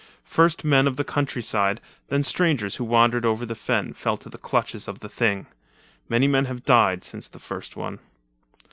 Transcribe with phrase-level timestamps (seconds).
[0.25, 4.39] First men of the countryside, then strangers who wandered over the fen, fell to the
[4.39, 5.45] clutches of the thing.
[6.09, 7.99] Many men have died, since the first one.